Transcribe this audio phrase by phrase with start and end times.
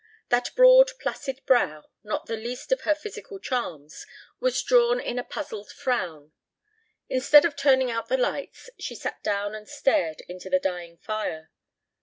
[0.29, 4.07] That broad placid brow, not the least of her physical charms,
[4.39, 6.31] was drawn in a puzzled frown.
[7.07, 11.51] Instead of turning out the lights she sat down and stared into the dying fire.